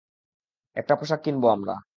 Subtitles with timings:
[0.77, 1.75] একটা পোশাক কিনবো আমরা।